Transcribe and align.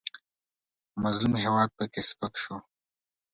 مظلوم 1.03 1.33
هېواد 1.43 1.69
پکې 1.77 2.01
سپک 2.09 2.33
شو. 2.43 2.55